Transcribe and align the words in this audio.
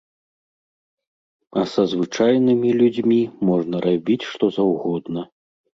А 1.61 1.67
са 1.73 1.81
звычайнымі 1.93 2.69
людзьмі 2.81 3.21
можна 3.53 3.75
рабіць 3.89 4.23
што 4.35 4.45
заўгодна. 4.59 5.21